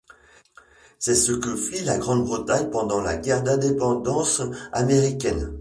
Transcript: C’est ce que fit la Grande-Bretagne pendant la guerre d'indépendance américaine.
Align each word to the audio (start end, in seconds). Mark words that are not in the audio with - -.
C’est 0.97 1.13
ce 1.13 1.31
que 1.31 1.55
fit 1.55 1.83
la 1.83 1.99
Grande-Bretagne 1.99 2.71
pendant 2.71 3.01
la 3.03 3.17
guerre 3.17 3.43
d'indépendance 3.43 4.41
américaine. 4.73 5.49